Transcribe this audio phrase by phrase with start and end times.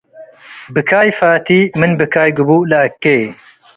[0.73, 1.47] ብካይ ፋቲ
[1.79, 3.03] ምን ብካይ ግቡእ ለአኬ